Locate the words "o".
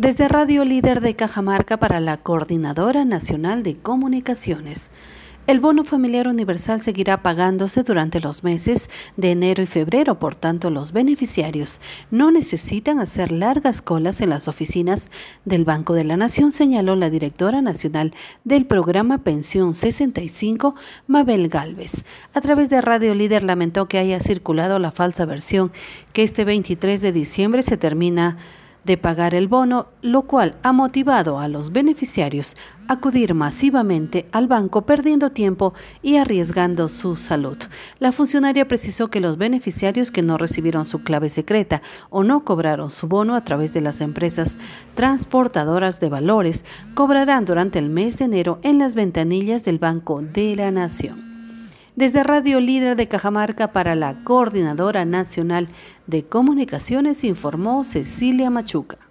42.10-42.24